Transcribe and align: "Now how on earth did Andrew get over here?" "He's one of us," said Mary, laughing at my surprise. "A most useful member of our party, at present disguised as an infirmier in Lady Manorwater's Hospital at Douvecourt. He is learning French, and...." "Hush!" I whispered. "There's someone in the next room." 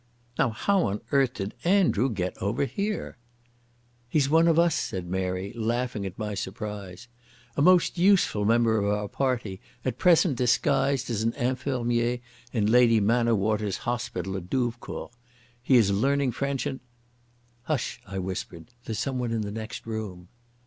"Now 0.39 0.49
how 0.49 0.85
on 0.85 1.01
earth 1.11 1.35
did 1.35 1.53
Andrew 1.63 2.09
get 2.09 2.35
over 2.41 2.65
here?" 2.65 3.17
"He's 4.09 4.31
one 4.31 4.47
of 4.47 4.57
us," 4.57 4.73
said 4.73 5.05
Mary, 5.07 5.53
laughing 5.55 6.07
at 6.07 6.17
my 6.17 6.33
surprise. 6.33 7.07
"A 7.55 7.61
most 7.61 7.99
useful 7.99 8.43
member 8.43 8.79
of 8.79 8.85
our 8.91 9.07
party, 9.07 9.61
at 9.85 9.99
present 9.99 10.37
disguised 10.37 11.11
as 11.11 11.21
an 11.21 11.33
infirmier 11.33 12.19
in 12.51 12.65
Lady 12.71 12.99
Manorwater's 12.99 13.77
Hospital 13.85 14.35
at 14.37 14.49
Douvecourt. 14.49 15.11
He 15.61 15.77
is 15.77 15.91
learning 15.91 16.31
French, 16.31 16.65
and...." 16.65 16.79
"Hush!" 17.65 18.01
I 18.07 18.17
whispered. 18.17 18.71
"There's 18.85 18.97
someone 18.97 19.31
in 19.31 19.41
the 19.41 19.51
next 19.51 19.85
room." 19.85 20.29